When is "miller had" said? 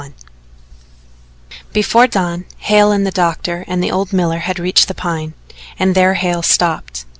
4.11-4.57